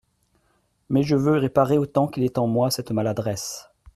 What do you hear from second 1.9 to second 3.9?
qu'il est en moi cette maladresse.